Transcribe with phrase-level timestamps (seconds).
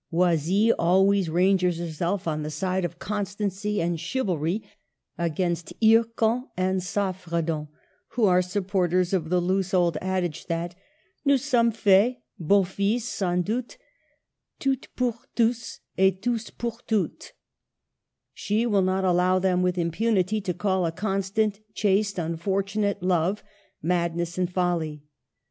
[0.11, 4.63] Oisille always ranges herself on the side of constancy and chivalry
[5.15, 7.67] against Hircan and Saffredant,
[8.13, 10.73] who are supporters of the loose old adage that
[11.23, 13.77] —"Nous sommes faits, beaux fils, sans doute
[14.57, 17.33] Toutes pour tous, et tous pour toutes."
[18.33, 23.43] She will not allow them with impunity to call a constant, chaste, unfortunate love,
[23.83, 25.03] madness and folly.